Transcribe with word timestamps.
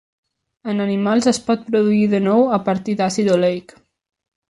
En 0.73 0.81
animals, 0.85 1.27
es 1.33 1.41
pot 1.51 1.69
produir 1.69 2.09
de 2.17 2.25
nou 2.31 2.45
a 2.59 2.61
partir 2.71 2.99
d'àcid 3.03 3.33
oleic. 3.39 3.81